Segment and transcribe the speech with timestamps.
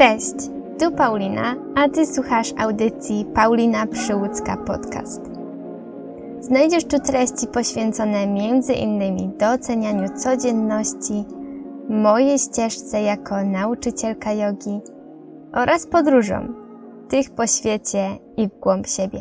[0.00, 0.34] Cześć,
[0.78, 5.20] tu Paulina, a ty słuchasz audycji Paulina Przyłódzka Podcast.
[6.40, 9.38] Znajdziesz tu treści poświęcone m.in.
[9.38, 11.24] docenianiu codzienności,
[11.88, 14.80] mojej ścieżce jako nauczycielka jogi
[15.52, 16.54] oraz podróżom,
[17.08, 19.20] tych po świecie i w głąb siebie.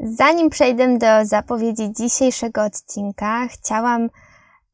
[0.00, 4.10] Zanim przejdę do zapowiedzi dzisiejszego odcinka, chciałam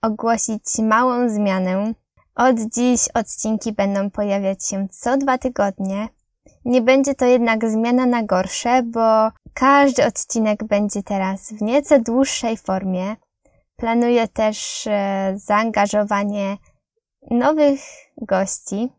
[0.02, 1.94] ogłosić małą zmianę.
[2.34, 6.08] Od dziś odcinki będą pojawiać się co dwa tygodnie.
[6.64, 12.56] Nie będzie to jednak zmiana na gorsze, bo każdy odcinek będzie teraz w nieco dłuższej
[12.56, 13.16] formie.
[13.76, 16.56] Planuję też e, zaangażowanie
[17.30, 17.80] nowych
[18.16, 18.92] gości,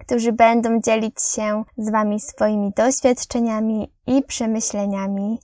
[0.00, 5.38] którzy będą dzielić się z Wami swoimi doświadczeniami i przemyśleniami.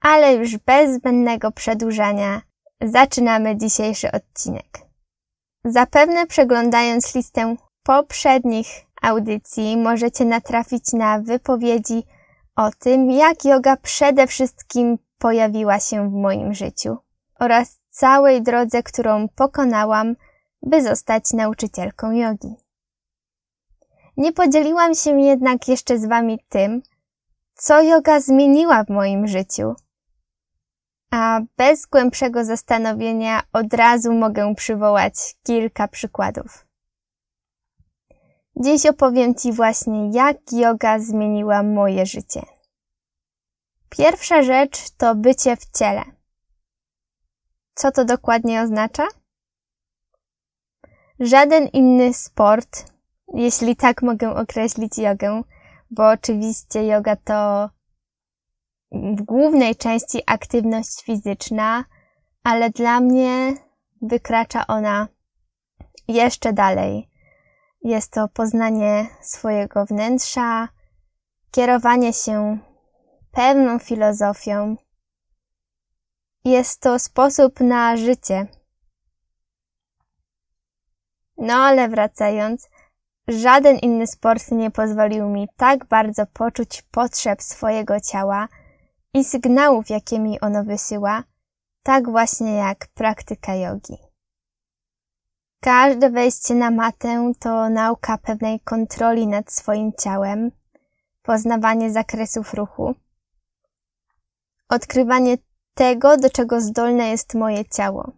[0.00, 2.42] Ale już bez zbędnego przedłużania
[2.80, 4.84] zaczynamy dzisiejszy odcinek.
[5.64, 8.66] Zapewne przeglądając listę poprzednich
[9.02, 12.02] audycji możecie natrafić na wypowiedzi
[12.56, 16.96] o tym, jak yoga przede wszystkim pojawiła się w moim życiu
[17.40, 20.16] oraz całej drodze, którą pokonałam,
[20.62, 22.54] by zostać nauczycielką jogi.
[24.16, 26.82] Nie podzieliłam się jednak jeszcze z Wami tym,
[27.54, 29.74] co yoga zmieniła w moim życiu.
[31.16, 36.66] A bez głębszego zastanowienia od razu mogę przywołać kilka przykładów.
[38.56, 42.42] Dziś opowiem Ci właśnie, jak yoga zmieniła moje życie.
[43.88, 46.02] Pierwsza rzecz to bycie w ciele.
[47.74, 49.06] Co to dokładnie oznacza?
[51.20, 52.92] Żaden inny sport,
[53.34, 55.42] jeśli tak mogę określić jogę,
[55.90, 57.70] bo oczywiście yoga to
[58.94, 61.84] w głównej części aktywność fizyczna,
[62.42, 63.54] ale dla mnie
[64.02, 65.08] wykracza ona
[66.08, 67.10] jeszcze dalej.
[67.82, 70.68] Jest to poznanie swojego wnętrza,
[71.50, 72.58] kierowanie się
[73.30, 74.76] pewną filozofią.
[76.44, 78.46] Jest to sposób na życie.
[81.36, 82.68] No ale wracając,
[83.28, 88.48] żaden inny sport nie pozwolił mi tak bardzo poczuć potrzeb swojego ciała
[89.14, 91.22] i sygnałów, jakie mi ono wysyła,
[91.82, 93.96] tak właśnie jak praktyka jogi.
[95.60, 100.50] Każde wejście na matę to nauka pewnej kontroli nad swoim ciałem,
[101.22, 102.94] poznawanie zakresów ruchu,
[104.68, 105.36] odkrywanie
[105.74, 108.12] tego, do czego zdolne jest moje ciało.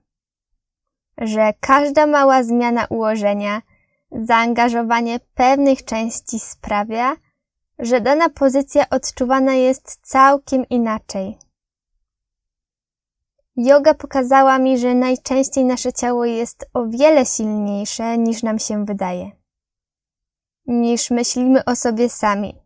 [1.18, 3.62] Że każda mała zmiana ułożenia,
[4.10, 7.16] zaangażowanie pewnych części sprawia,
[7.78, 11.38] że dana pozycja odczuwana jest całkiem inaczej.
[13.56, 19.30] Yoga pokazała mi, że najczęściej nasze ciało jest o wiele silniejsze niż nam się wydaje,
[20.66, 22.58] niż myślimy o sobie sami.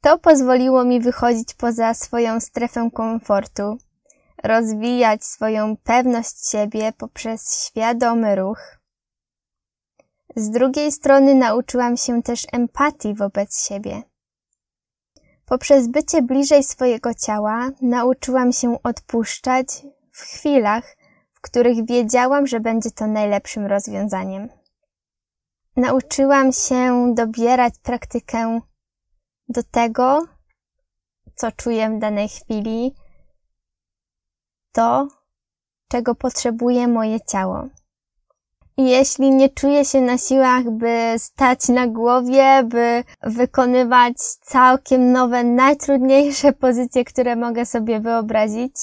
[0.00, 3.78] To pozwoliło mi wychodzić poza swoją strefę komfortu,
[4.42, 8.83] rozwijać swoją pewność siebie poprzez świadomy ruch.
[10.36, 14.02] Z drugiej strony nauczyłam się też empatii wobec siebie.
[15.46, 19.66] Poprzez bycie bliżej swojego ciała nauczyłam się odpuszczać
[20.12, 20.96] w chwilach,
[21.32, 24.48] w których wiedziałam, że będzie to najlepszym rozwiązaniem.
[25.76, 28.60] Nauczyłam się dobierać praktykę
[29.48, 30.26] do tego,
[31.34, 32.94] co czuję w danej chwili,
[34.72, 35.08] to,
[35.88, 37.68] czego potrzebuje moje ciało.
[38.76, 46.52] Jeśli nie czuję się na siłach, by stać na głowie, by wykonywać całkiem nowe, najtrudniejsze
[46.52, 48.76] pozycje, które mogę sobie wyobrazić,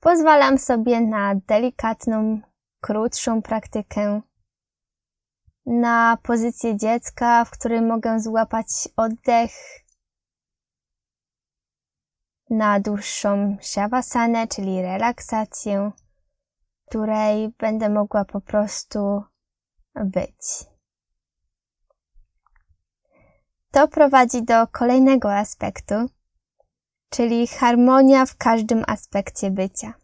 [0.00, 2.40] pozwalam sobie na delikatną,
[2.80, 4.20] krótszą praktykę,
[5.66, 8.66] na pozycję dziecka, w której mogę złapać
[8.96, 9.50] oddech,
[12.50, 15.92] na dłuższą shavasana, czyli relaksację,
[16.88, 19.22] której będę mogła po prostu
[19.94, 20.64] być.
[23.70, 25.94] To prowadzi do kolejnego aspektu,
[27.10, 29.94] czyli harmonia w każdym aspekcie bycia.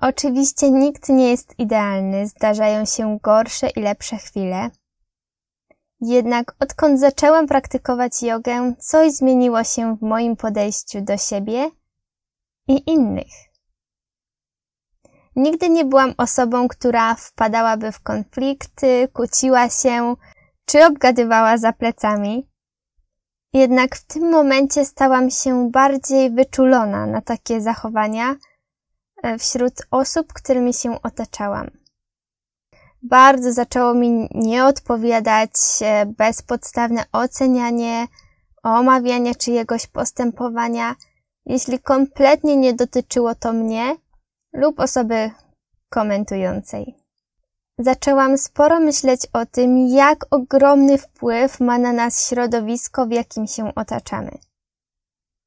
[0.00, 4.70] Oczywiście nikt nie jest idealny, zdarzają się gorsze i lepsze chwile.
[6.00, 11.70] Jednak odkąd zaczęłam praktykować jogę, coś zmieniło się w moim podejściu do siebie
[12.68, 13.45] i innych.
[15.36, 20.14] Nigdy nie byłam osobą, która wpadałaby w konflikty, kłóciła się
[20.66, 22.48] czy obgadywała za plecami.
[23.52, 28.36] Jednak w tym momencie stałam się bardziej wyczulona na takie zachowania
[29.22, 31.70] e, wśród osób, którymi się otaczałam.
[33.02, 35.52] bardzo zaczęło mi nie odpowiadać
[36.06, 38.06] bezpodstawne ocenianie,
[38.62, 40.94] omawianie czyjegoś postępowania,
[41.46, 43.96] jeśli kompletnie nie dotyczyło to mnie
[44.56, 45.30] lub osoby
[45.88, 46.94] komentującej.
[47.78, 53.74] Zaczęłam sporo myśleć o tym, jak ogromny wpływ ma na nas środowisko, w jakim się
[53.74, 54.30] otaczamy.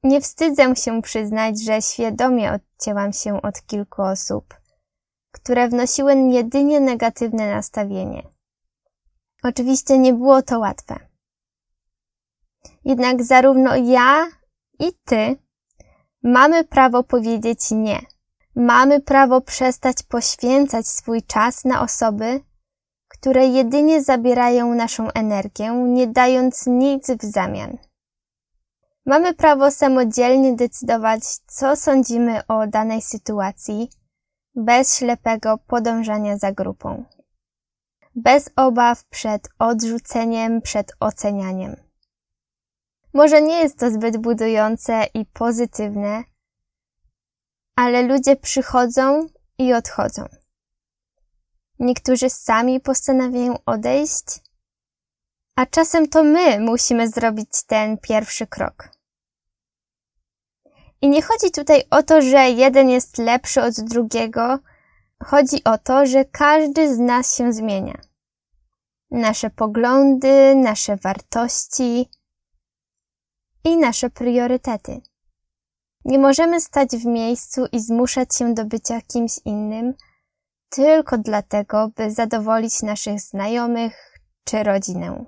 [0.03, 4.55] Nie wstydzę się przyznać, że świadomie odcięłam się od kilku osób,
[5.31, 8.23] które wnosiły jedynie negatywne nastawienie.
[9.43, 10.99] Oczywiście nie było to łatwe.
[12.85, 14.27] Jednak zarówno ja
[14.79, 15.35] i ty
[16.23, 17.99] mamy prawo powiedzieć nie.
[18.59, 22.41] Mamy prawo przestać poświęcać swój czas na osoby,
[23.07, 27.77] które jedynie zabierają naszą energię, nie dając nic w zamian.
[29.05, 33.89] Mamy prawo samodzielnie decydować, co sądzimy o danej sytuacji,
[34.55, 37.05] bez ślepego podążania za grupą.
[38.15, 41.75] Bez obaw przed odrzuceniem, przed ocenianiem.
[43.13, 46.23] Może nie jest to zbyt budujące i pozytywne,
[47.79, 49.27] ale ludzie przychodzą
[49.57, 50.27] i odchodzą.
[51.79, 54.25] Niektórzy sami postanawiają odejść,
[55.55, 58.89] a czasem to my musimy zrobić ten pierwszy krok.
[61.01, 64.59] I nie chodzi tutaj o to, że jeden jest lepszy od drugiego.
[65.23, 68.01] Chodzi o to, że każdy z nas się zmienia.
[69.11, 72.09] Nasze poglądy, nasze wartości
[73.63, 75.01] i nasze priorytety.
[76.05, 79.93] Nie możemy stać w miejscu i zmuszać się do bycia kimś innym
[80.69, 85.25] tylko dlatego, by zadowolić naszych znajomych czy rodzinę.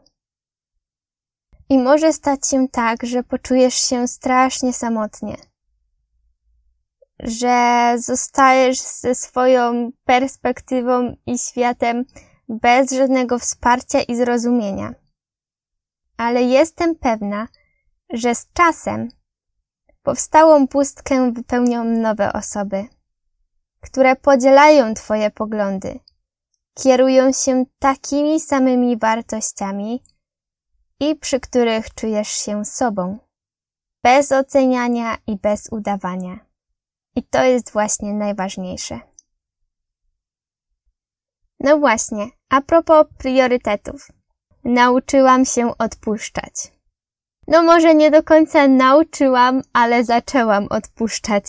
[1.70, 5.38] I może stać się tak, że poczujesz się strasznie samotnie
[7.24, 12.06] że zostajesz ze swoją perspektywą i światem
[12.50, 14.94] bez żadnego wsparcia i zrozumienia.
[16.18, 17.48] Ale jestem pewna,
[18.14, 19.10] że z czasem
[20.04, 22.86] powstałą pustkę wypełnią nowe osoby,
[23.82, 26.00] które podzielają Twoje poglądy,
[26.74, 30.04] kierują się takimi samymi wartościami
[31.00, 33.18] i przy których czujesz się sobą,
[34.04, 36.40] bez oceniania i bez udawania.
[37.16, 39.00] I to jest właśnie najważniejsze.
[41.60, 44.08] No właśnie, a propos priorytetów.
[44.64, 46.54] Nauczyłam się odpuszczać.
[47.48, 51.44] No może nie do końca nauczyłam, ale zaczęłam odpuszczać.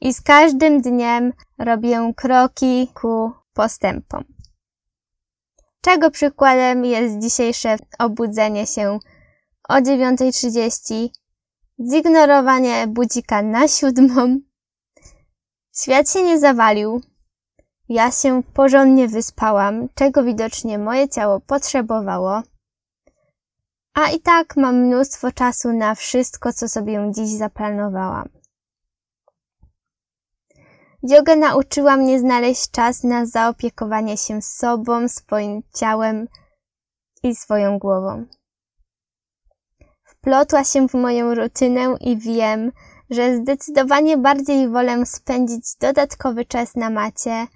[0.00, 4.24] I z każdym dniem robię kroki ku postępom.
[5.80, 8.98] Czego przykładem jest dzisiejsze obudzenie się
[9.68, 11.08] o 9.30
[11.90, 14.38] zignorowanie budzika na siódmą.
[15.76, 17.00] Świat się nie zawalił.
[17.88, 22.42] Ja się porządnie wyspałam, czego widocznie moje ciało potrzebowało.
[23.94, 28.28] A i tak mam mnóstwo czasu na wszystko, co sobie dziś zaplanowałam.
[31.02, 36.28] Yoga nauczyła mnie znaleźć czas na zaopiekowanie się sobą, swoim ciałem
[37.22, 38.26] i swoją głową
[40.20, 42.72] wplotła się w moją rutynę i wiem,
[43.10, 47.46] że zdecydowanie bardziej wolę spędzić dodatkowy czas na macie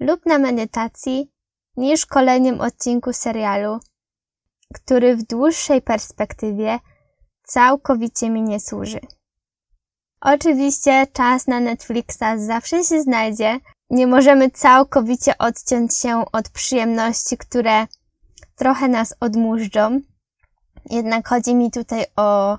[0.00, 1.30] lub na medytacji
[1.76, 3.78] niż kolejnym odcinku serialu,
[4.74, 6.78] który w dłuższej perspektywie
[7.42, 9.00] całkowicie mi nie służy.
[10.20, 13.60] Oczywiście czas na Netflixa zawsze się znajdzie.
[13.90, 17.86] Nie możemy całkowicie odciąć się od przyjemności, które
[18.56, 20.00] trochę nas odmurzczą,
[20.90, 22.58] jednak chodzi mi tutaj o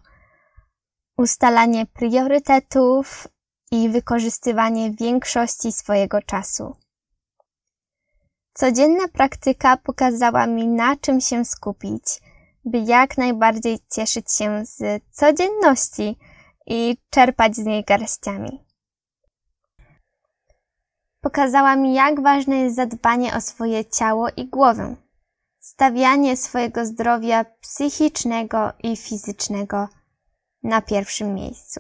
[1.18, 3.28] ustalanie priorytetów
[3.72, 6.76] i wykorzystywanie większości swojego czasu.
[8.54, 12.04] Codzienna praktyka pokazała mi, na czym się skupić,
[12.66, 16.18] by jak najbardziej cieszyć się z codzienności
[16.68, 18.64] i czerpać z niej garściami.
[21.22, 24.96] Pokazała mi, jak ważne jest zadbanie o swoje ciało i głowę
[25.80, 29.88] stawianie swojego zdrowia psychicznego i fizycznego
[30.64, 31.80] na pierwszym miejscu.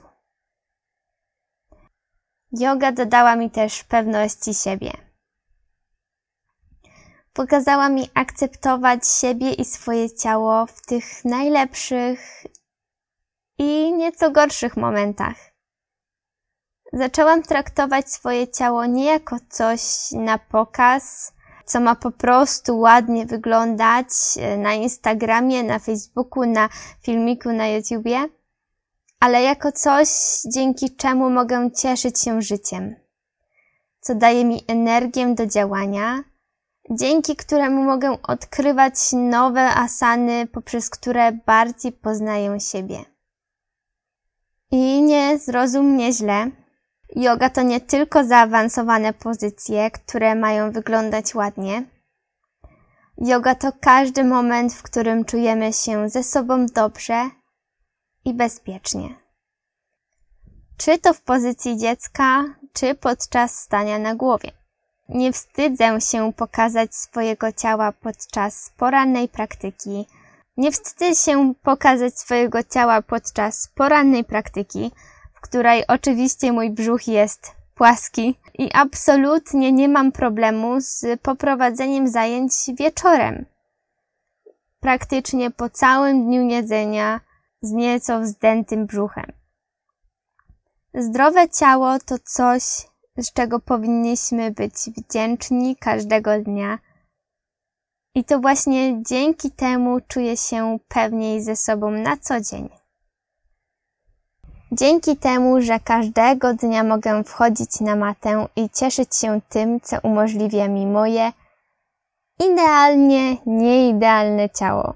[2.51, 5.08] Yoga dodała mi też pewności siebie.
[7.33, 12.43] Pokazała mi akceptować siebie i swoje ciało w tych najlepszych
[13.57, 15.35] i nieco gorszych momentach.
[16.93, 19.81] Zaczęłam traktować swoje ciało nie jako coś
[20.11, 21.33] na pokaz,
[21.65, 24.07] co ma po prostu ładnie wyglądać
[24.37, 26.69] e, na Instagramie, na Facebooku, na
[27.01, 28.29] filmiku na YouTubie,
[29.19, 30.09] ale jako coś,
[30.53, 32.95] dzięki czemu mogę cieszyć się życiem,
[34.01, 36.23] co daje mi energię do działania,
[36.89, 43.05] dzięki któremu mogę odkrywać nowe asany, poprzez które bardziej poznaję siebie.
[44.71, 46.51] I nie zrozum mnie źle.
[47.15, 51.83] Yoga to nie tylko zaawansowane pozycje, które mają wyglądać ładnie.
[53.17, 57.29] Yoga to każdy moment, w którym czujemy się ze sobą dobrze
[58.25, 59.15] i bezpiecznie.
[60.77, 62.43] Czy to w pozycji dziecka,
[62.73, 64.58] czy podczas stania na głowie.
[65.09, 70.07] Nie wstydzę się pokazać swojego ciała podczas porannej praktyki.
[70.57, 74.91] Nie wstydzę się pokazać swojego ciała podczas porannej praktyki,
[75.33, 82.51] w której oczywiście mój brzuch jest płaski i absolutnie nie mam problemu z poprowadzeniem zajęć
[82.73, 83.45] wieczorem.
[84.79, 87.19] Praktycznie po całym dniu jedzenia
[87.61, 89.31] z nieco wzdętym brzuchem.
[90.93, 92.63] Zdrowe ciało to coś,
[93.19, 96.79] z czego powinniśmy być wdzięczni każdego dnia.
[98.15, 102.69] I to właśnie dzięki temu czuję się pewniej ze sobą na co dzień.
[104.71, 110.67] Dzięki temu, że każdego dnia mogę wchodzić na matę i cieszyć się tym, co umożliwia
[110.67, 111.31] mi moje
[112.39, 114.93] idealnie nieidealne ciało.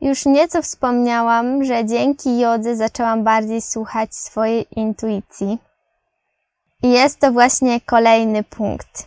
[0.00, 5.58] Już nieco wspomniałam, że dzięki jodze zaczęłam bardziej słuchać swojej intuicji.
[6.82, 9.06] I jest to właśnie kolejny punkt.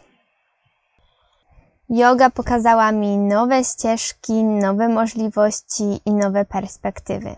[1.89, 7.35] Yoga pokazała mi nowe ścieżki, nowe możliwości i nowe perspektywy.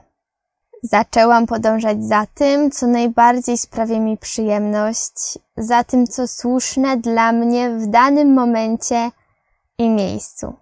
[0.83, 7.69] Zaczęłam podążać za tym, co najbardziej sprawia mi przyjemność, za tym, co słuszne dla mnie
[7.69, 9.11] w danym momencie
[9.77, 10.53] i miejscu.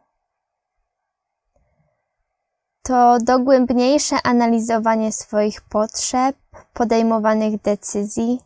[2.81, 6.35] To dogłębniejsze analizowanie swoich potrzeb,
[6.73, 8.39] podejmowanych decyzji,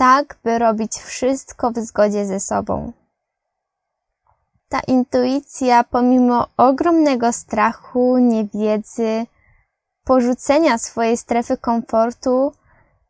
[0.00, 2.92] tak by robić wszystko w zgodzie ze sobą.
[4.68, 9.26] Ta intuicja, pomimo ogromnego strachu, niewiedzy,
[10.04, 12.52] porzucenia swojej strefy komfortu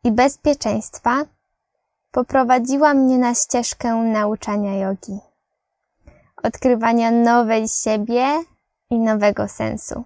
[0.03, 1.25] i bezpieczeństwa,
[2.11, 5.19] poprowadziła mnie na ścieżkę nauczania jogi,
[6.43, 8.43] odkrywania nowej siebie
[8.89, 10.03] i nowego sensu.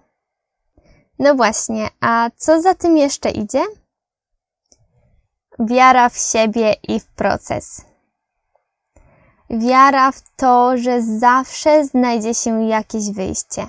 [1.18, 3.62] No właśnie, a co za tym jeszcze idzie?
[5.58, 7.84] Wiara w siebie i w proces.
[9.50, 13.66] Wiara w to, że zawsze znajdzie się jakieś wyjście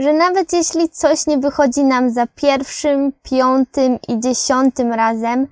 [0.00, 5.46] że nawet jeśli coś nie wychodzi nam za pierwszym, piątym i dziesiątym razem,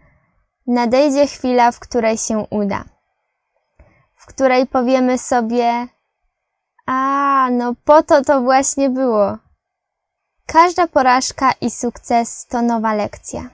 [0.67, 2.85] nadejdzie chwila, w której się uda.
[4.15, 5.87] W której powiemy sobie,
[6.87, 9.39] a, no po to to właśnie było.
[10.47, 13.51] Każda porażka i sukces to nowa lekcja.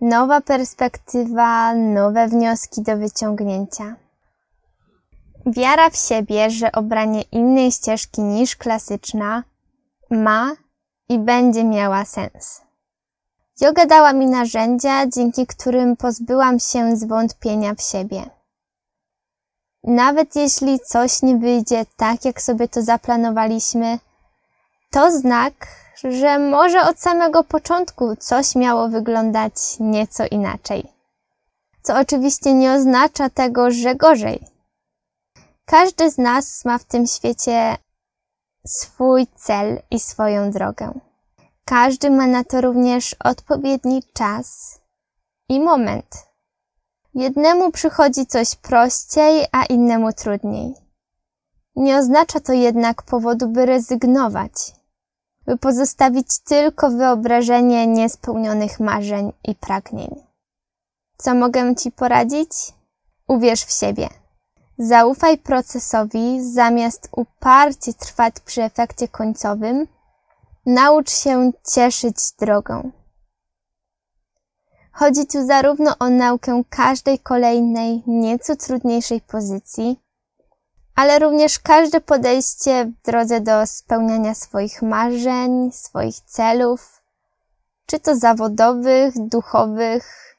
[0.00, 3.96] Nowa perspektywa, nowe wnioski do wyciągnięcia.
[5.46, 9.42] Wiara w siebie, że obranie innej ścieżki niż klasyczna
[10.10, 10.52] ma
[11.08, 12.62] i będzie miała sens.
[13.60, 18.30] Yoga dała mi narzędzia, dzięki którym pozbyłam się zwątpienia w siebie.
[19.84, 23.98] Nawet jeśli coś nie wyjdzie tak, jak sobie to zaplanowaliśmy,
[24.90, 25.54] to znak,
[26.04, 30.92] że może od samego początku coś miało wyglądać nieco inaczej.
[31.82, 34.46] Co oczywiście nie oznacza tego, że gorzej.
[35.64, 37.76] Każdy z nas ma w tym świecie
[38.66, 41.00] swój cel i swoją drogę.
[41.64, 44.78] Każdy ma na to również odpowiedni czas
[45.48, 46.26] i moment.
[47.14, 50.74] Jednemu przychodzi coś prościej, a innemu trudniej.
[51.76, 54.52] Nie oznacza to jednak powodu, by rezygnować,
[55.50, 60.14] by pozostawić tylko wyobrażenie niespełnionych marzeń i pragnień.
[61.16, 62.50] Co mogę Ci poradzić?
[63.28, 64.08] Uwierz w siebie.
[64.78, 69.86] Zaufaj procesowi zamiast uparcie trwać przy efekcie końcowym.
[70.66, 72.90] Naucz się cieszyć drogą.
[74.92, 80.00] Chodzi tu zarówno o naukę każdej kolejnej, nieco trudniejszej pozycji,
[81.00, 87.02] ale również każde podejście w drodze do spełniania swoich marzeń, swoich celów,
[87.86, 90.36] czy to zawodowych, duchowych,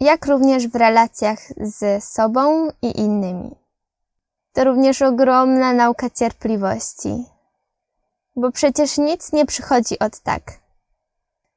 [0.00, 3.56] jak również w relacjach z sobą i innymi.
[4.52, 7.24] To również ogromna nauka cierpliwości,
[8.36, 10.42] bo przecież nic nie przychodzi od tak.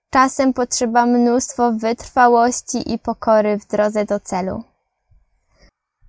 [0.09, 4.63] Czasem potrzeba mnóstwo wytrwałości i pokory w drodze do celu.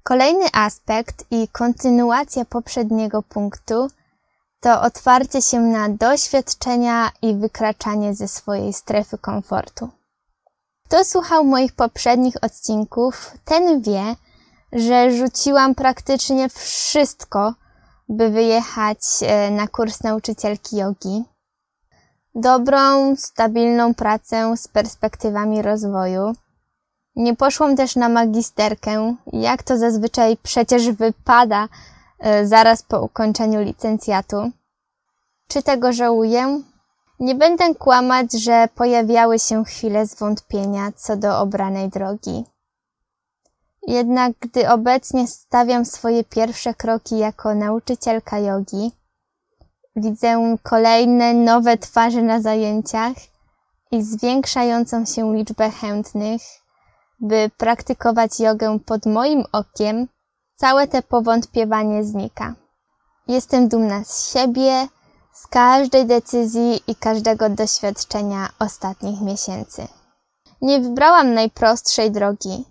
[0.05, 3.89] Kolejny aspekt i kontynuacja poprzedniego punktu
[4.61, 9.89] to otwarcie się na doświadczenia i wykraczanie ze swojej strefy komfortu.
[10.87, 14.17] Kto słuchał moich poprzednich odcinków, ten wie,
[14.73, 17.55] że rzuciłam praktycznie wszystko,
[18.09, 21.25] by wyjechać e, na kurs nauczycielki jogi.
[22.35, 26.33] Dobrą, stabilną pracę z perspektywami rozwoju.
[27.17, 31.69] Nie poszłam też na magisterkę, jak to zazwyczaj przecież wypada
[32.19, 34.51] e, zaraz po ukończeniu licencjatu.
[35.49, 36.63] Czy tego żałuję?
[37.21, 42.45] Nie będę kłamać, że pojawiały się chwile zwątpienia co do obranej drogi.
[43.87, 48.93] Jednak gdy obecnie stawiam swoje pierwsze kroki jako nauczycielka jogi,
[49.97, 53.13] widzę kolejne nowe twarze na zajęciach
[53.91, 56.43] i zwiększającą się liczbę chętnych,
[57.21, 60.09] by praktykować jogę pod moim okiem,
[60.57, 62.55] całe te powątpiewanie znika.
[63.29, 64.89] Jestem dumna z siebie,
[65.33, 69.89] z każdej decyzji i każdego doświadczenia ostatnich miesięcy.
[70.63, 72.65] Nie wybrałam najprostszej drogi.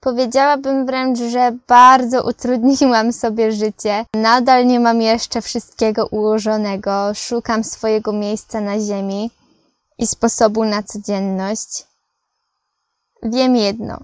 [0.00, 4.04] Powiedziałabym wręcz, że bardzo utrudniłam sobie życie.
[4.14, 9.30] Nadal nie mam jeszcze wszystkiego ułożonego, szukam swojego miejsca na ziemi
[9.98, 11.86] i sposobu na codzienność.
[13.22, 13.98] Wiem jedno.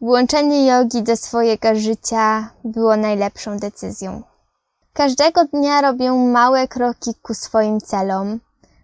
[0.00, 4.22] Włączenie jogi do swojego życia było najlepszą decyzją.
[4.92, 8.40] Każdego dnia robię małe kroki ku swoim celom.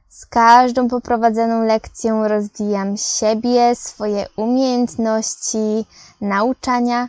[0.08, 5.86] Z każdą poprowadzoną lekcją rozwijam siebie, swoje umiejętności,
[6.20, 7.08] nauczania.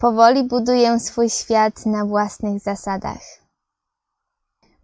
[0.00, 3.43] Powoli buduję swój świat na własnych zasadach.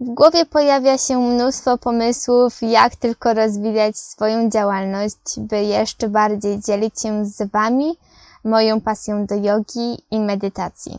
[0.00, 7.00] W głowie pojawia się mnóstwo pomysłów, jak tylko rozwijać swoją działalność, by jeszcze bardziej dzielić
[7.00, 7.96] się z Wami
[8.44, 10.98] moją pasją do jogi i medytacji.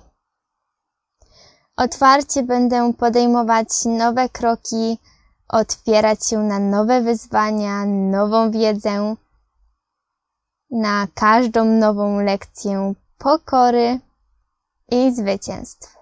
[1.77, 4.97] Otwarcie będę podejmować nowe kroki,
[5.47, 9.15] otwierać się na nowe wyzwania, nową wiedzę,
[10.71, 13.99] na każdą nową lekcję pokory
[14.91, 16.00] i zwycięstw.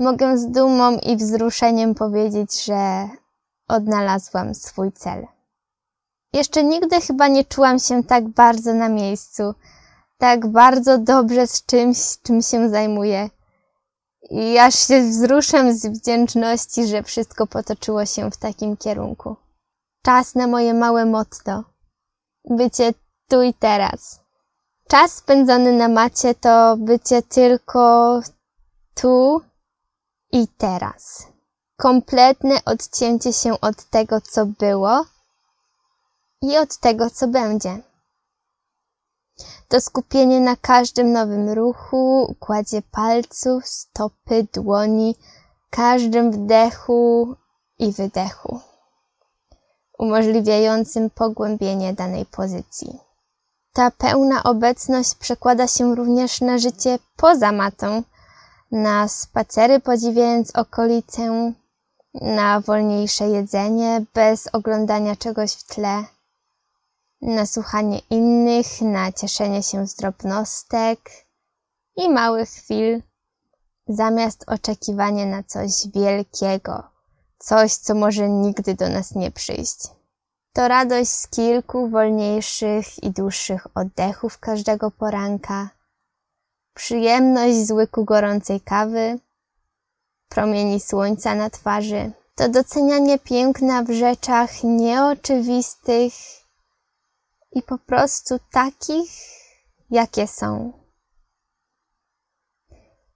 [0.00, 3.08] Mogę z dumą i wzruszeniem powiedzieć, że
[3.68, 5.26] odnalazłam swój cel.
[6.32, 9.54] Jeszcze nigdy chyba nie czułam się tak bardzo na miejscu,
[10.18, 13.30] tak bardzo dobrze z czymś, czym się zajmuję.
[14.30, 19.36] I aż się wzruszam z wdzięczności, że wszystko potoczyło się w takim kierunku.
[20.02, 21.64] Czas na moje małe motto.
[22.50, 22.94] Bycie
[23.28, 24.20] tu i teraz.
[24.88, 28.20] Czas spędzony na macie to bycie tylko
[28.94, 29.40] tu
[30.32, 31.26] i teraz.
[31.76, 35.04] Kompletne odcięcie się od tego, co było
[36.42, 37.82] i od tego, co będzie.
[39.68, 45.16] To skupienie na każdym nowym ruchu, układzie palców, stopy, dłoni,
[45.70, 47.34] każdym wdechu
[47.78, 48.60] i wydechu,
[49.98, 52.98] umożliwiającym pogłębienie danej pozycji.
[53.72, 58.02] Ta pełna obecność przekłada się również na życie poza matą,
[58.70, 61.52] na spacery podziwiając okolicę,
[62.14, 66.04] na wolniejsze jedzenie bez oglądania czegoś w tle,
[67.22, 71.10] na słuchanie innych, na cieszenie się z drobnostek
[71.96, 73.02] i małych chwil,
[73.88, 76.82] zamiast oczekiwania na coś wielkiego,
[77.38, 79.78] coś, co może nigdy do nas nie przyjść.
[80.52, 85.70] To radość z kilku wolniejszych i dłuższych oddechów każdego poranka,
[86.74, 89.18] przyjemność z łyku gorącej kawy,
[90.28, 96.12] promieni słońca na twarzy, to docenianie piękna w rzeczach nieoczywistych
[97.52, 99.10] i po prostu takich,
[99.90, 100.72] jakie są.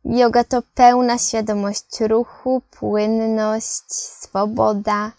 [0.05, 5.13] Yoga to pełna świadomość ruchu, płynność, swoboda,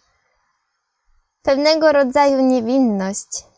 [1.42, 3.55] pewnego rodzaju niewinność.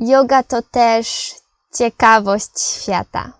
[0.00, 1.34] Yoga to też
[1.74, 3.32] ciekawość świata.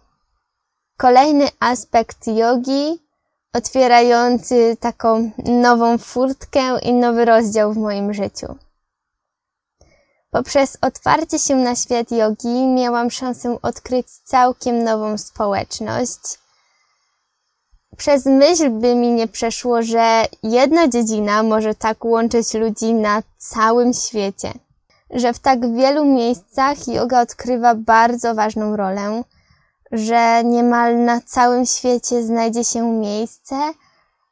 [0.96, 2.98] Kolejny aspekt jogi,
[3.52, 8.56] otwierający taką nową furtkę i nowy rozdział w moim życiu.
[10.30, 16.38] Poprzez otwarcie się na świat jogi miałam szansę odkryć całkiem nową społeczność.
[17.96, 23.94] Przez myśl by mi nie przeszło, że jedna dziedzina może tak łączyć ludzi na całym
[23.94, 24.52] świecie
[25.10, 29.22] że w tak wielu miejscach yoga odkrywa bardzo ważną rolę,
[29.92, 33.72] że niemal na całym świecie znajdzie się miejsce,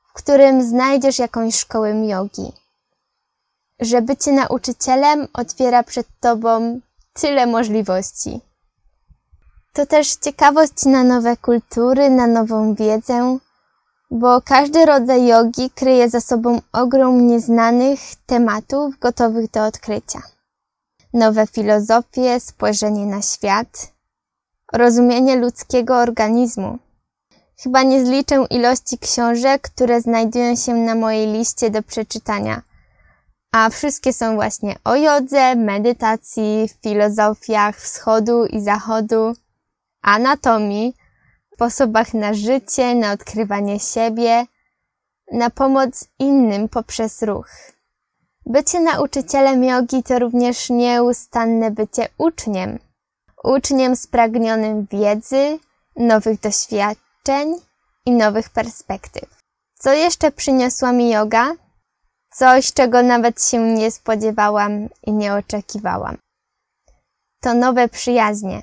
[0.08, 2.52] w którym znajdziesz jakąś szkołę jogi.
[3.80, 6.80] Że bycie nauczycielem otwiera przed tobą
[7.12, 8.40] tyle możliwości.
[9.72, 13.38] To też ciekawość na nowe kultury, na nową wiedzę,
[14.10, 20.35] bo każdy rodzaj jogi kryje za sobą ogrom nieznanych tematów gotowych do odkrycia
[21.12, 23.92] nowe filozofie, spojrzenie na świat.
[24.72, 26.78] rozumienie ludzkiego organizmu.
[27.62, 32.62] Chyba nie zliczę ilości książek, które znajdują się na mojej liście do przeczytania.
[33.52, 39.32] A wszystkie są właśnie o jodze, medytacji, filozofiach wschodu i zachodu,
[40.02, 40.96] anatomii,
[41.54, 44.46] sposobach na życie, na odkrywanie siebie,
[45.32, 47.75] na pomoc innym poprzez ruch.
[48.46, 52.78] Bycie nauczycielem jogi to również nieustanne bycie uczniem.
[53.44, 55.58] Uczniem spragnionym wiedzy,
[55.96, 57.60] nowych doświadczeń
[58.06, 59.36] i nowych perspektyw.
[59.78, 61.52] Co jeszcze przyniosła mi yoga?
[62.30, 66.16] Coś, czego nawet się nie spodziewałam i nie oczekiwałam.
[67.40, 68.62] To nowe przyjaźnie.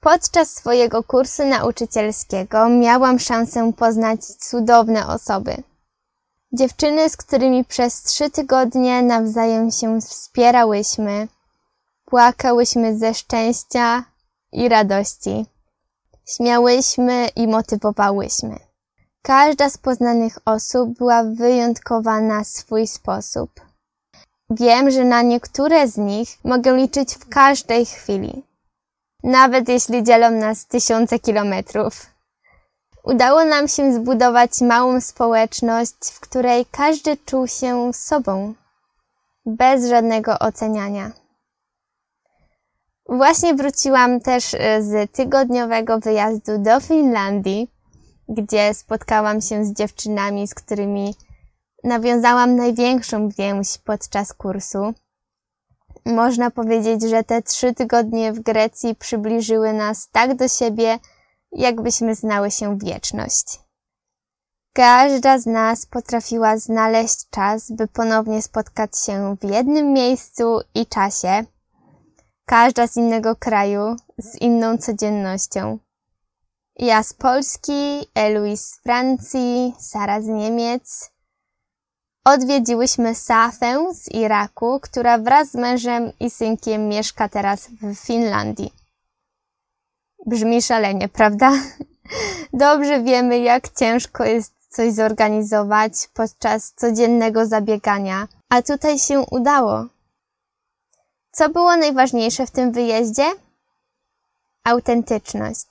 [0.00, 5.62] Podczas swojego kursu nauczycielskiego miałam szansę poznać cudowne osoby.
[6.52, 11.28] Dziewczyny, z którymi przez trzy tygodnie nawzajem się wspierałyśmy,
[12.04, 14.04] płakałyśmy ze szczęścia
[14.52, 15.46] i radości,
[16.28, 18.58] śmiałyśmy i motywowałyśmy.
[19.22, 23.50] Każda z poznanych osób była wyjątkowa na swój sposób.
[24.50, 28.50] Wiem, że na niektóre z nich mogę liczyć w każdej chwili
[29.22, 32.09] nawet jeśli dzielą nas tysiące kilometrów.
[33.04, 38.54] Udało nam się zbudować małą społeczność, w której każdy czuł się sobą,
[39.46, 41.12] bez żadnego oceniania.
[43.08, 47.70] Właśnie wróciłam też e, z tygodniowego wyjazdu do Finlandii,
[48.28, 51.14] gdzie spotkałam się z dziewczynami, z którymi
[51.84, 54.94] nawiązałam największą więź podczas kursu.
[56.04, 60.98] Można powiedzieć, że te trzy tygodnie w Grecji przybliżyły nas tak do siebie,
[61.52, 63.60] jakbyśmy znały się wieczność.
[64.72, 71.44] Każda z nas potrafiła znaleźć czas, by ponownie spotkać się w jednym miejscu i czasie.
[72.46, 75.78] Każda z innego kraju, z inną codziennością.
[76.76, 81.10] Ja z Polski, Eloise z Francji, Sara z Niemiec,
[82.24, 88.79] Odwiedziłyśmy Safę z Iraku, która wraz z mężem i synkiem mieszka teraz w Finlandii.
[90.26, 91.52] Brzmi szalenie, prawda?
[92.52, 99.86] Dobrze wiemy, jak ciężko jest coś zorganizować podczas codziennego zabiegania, a tutaj się udało.
[101.32, 103.24] Co było najważniejsze w tym wyjeździe?
[104.64, 105.66] Autentyczność.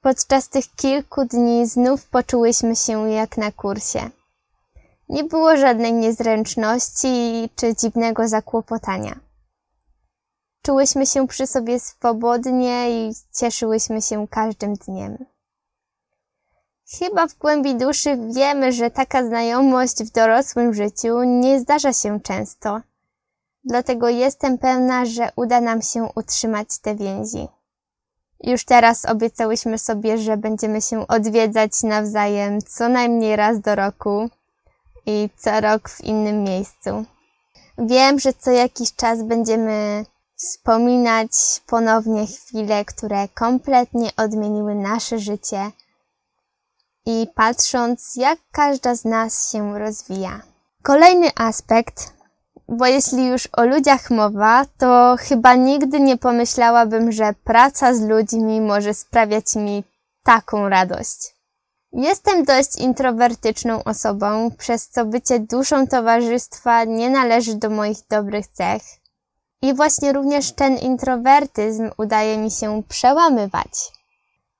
[0.00, 4.10] Podczas tych kilku dni znów poczułyśmy się jak na kursie.
[5.08, 9.20] Nie było żadnej niezręczności czy dziwnego zakłopotania.
[10.62, 15.24] Czułyśmy się przy sobie swobodnie i cieszyłyśmy się każdym dniem.
[16.98, 22.80] Chyba w głębi duszy wiemy, że taka znajomość w dorosłym życiu nie zdarza się często.
[23.64, 27.48] Dlatego jestem pewna, że uda nam się utrzymać te więzi.
[28.40, 34.28] Już teraz obiecałyśmy sobie, że będziemy się odwiedzać nawzajem co najmniej raz do roku,
[35.06, 37.04] i co rok w innym miejscu.
[37.78, 40.04] Wiem, że co jakiś czas będziemy
[40.36, 41.30] wspominać
[41.66, 45.70] ponownie chwile, które kompletnie odmieniły nasze życie
[47.06, 50.42] i patrząc, jak każda z nas się rozwija.
[50.82, 52.12] Kolejny aspekt,
[52.68, 58.60] bo jeśli już o ludziach mowa, to chyba nigdy nie pomyślałabym, że praca z ludźmi
[58.60, 59.84] może sprawiać mi
[60.24, 61.34] taką radość.
[61.92, 68.82] Jestem dość introwertyczną osobą, przez co bycie duszą towarzystwa nie należy do moich dobrych cech.
[69.62, 73.92] I właśnie również ten introwertyzm udaje mi się przełamywać.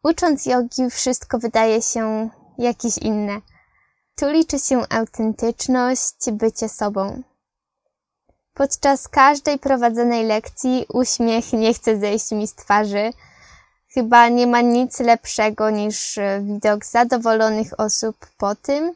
[0.02, 3.40] Ucząc jogi wszystko wydaje się jakieś inne.
[4.16, 7.22] Tu liczy się autentyczność, bycie sobą.
[8.54, 13.12] Podczas każdej prowadzonej lekcji uśmiech nie chce zejść mi z twarzy,
[13.94, 18.94] Chyba nie ma nic lepszego niż widok zadowolonych osób po tym,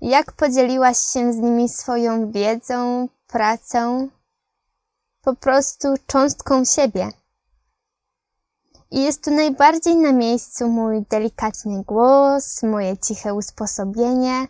[0.00, 4.08] jak podzieliłaś się z nimi swoją wiedzą, pracą,
[5.24, 7.08] po prostu cząstką siebie.
[8.90, 14.48] I jest tu najbardziej na miejscu mój delikatny głos, moje ciche usposobienie.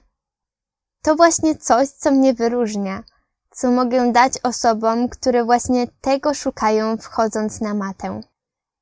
[1.03, 3.03] To właśnie coś, co mnie wyróżnia,
[3.51, 8.21] co mogę dać osobom, które właśnie tego szukają wchodząc na matę.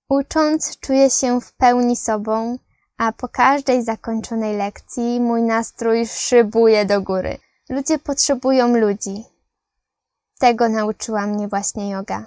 [0.08, 2.58] Ucząc, czuję się w pełni sobą,
[2.98, 7.38] a po każdej zakończonej lekcji mój nastrój szybuje do góry.
[7.68, 9.31] Ludzie potrzebują ludzi.
[10.42, 12.24] Tego nauczyła mnie właśnie yoga.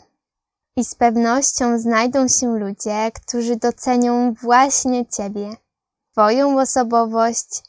[0.75, 5.55] I z pewnością znajdą się ludzie, którzy docenią właśnie Ciebie,
[6.11, 7.63] Twoją osobowość,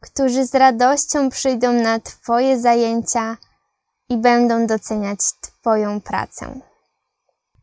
[0.00, 3.36] którzy z radością przyjdą na Twoje zajęcia
[4.08, 6.60] i będą doceniać Twoją pracę.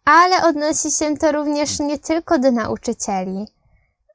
[0.06, 3.48] Ale odnosi się to również nie tylko do nauczycieli,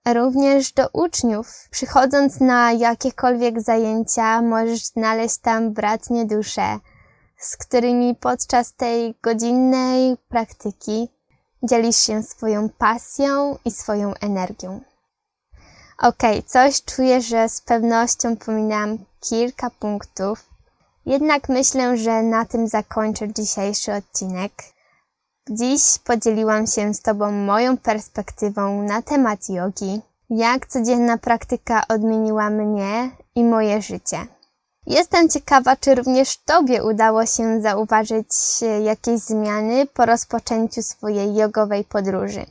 [0.06, 1.68] również do uczniów.
[1.70, 6.78] Przychodząc na jakiekolwiek zajęcia, możesz znaleźć tam bratnie dusze,
[7.38, 11.08] z którymi podczas tej godzinnej praktyki
[11.62, 14.80] dzielisz się swoją pasją i swoją energią.
[15.98, 20.44] Okay, coś czuję, że z pewnością pominęłam kilka punktów,
[21.06, 24.52] jednak myślę, że na tym zakończę dzisiejszy odcinek.
[25.50, 33.10] Dziś podzieliłam się z Tobą moją perspektywą na temat jogi, jak codzienna praktyka odmieniła mnie
[33.34, 34.26] i moje życie.
[34.88, 38.28] Jestem ciekawa, czy również Tobie udało się zauważyć
[38.84, 42.46] jakieś zmiany po rozpoczęciu swojej jogowej podróży.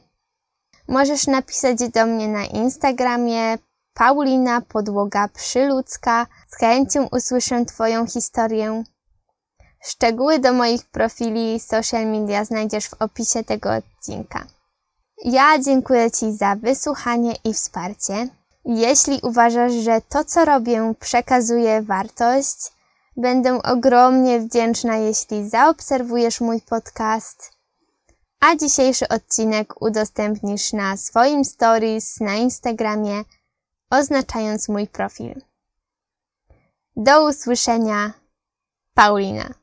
[0.87, 3.57] Możesz napisać do mnie na Instagramie
[3.93, 6.27] Paulina Podłoga Przyludzka.
[6.47, 8.83] Z chęcią usłyszę Twoją historię.
[9.83, 14.45] Szczegóły do moich profili social media znajdziesz w opisie tego odcinka.
[15.25, 18.27] Ja dziękuję Ci za wysłuchanie i wsparcie.
[18.69, 22.57] Jeśli uważasz, że to co robię przekazuje wartość,
[23.17, 27.51] będę ogromnie wdzięczna, jeśli zaobserwujesz mój podcast,
[28.39, 33.23] a dzisiejszy odcinek udostępnisz na swoim stories na Instagramie,
[33.89, 35.41] oznaczając mój profil.
[36.95, 38.13] Do usłyszenia,
[38.93, 39.53] Paulina.